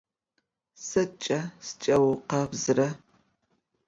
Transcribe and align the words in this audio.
Sıdç'e 0.85 1.39
şşıç'er 1.63 1.99
vuukhebzıra? 2.01 2.89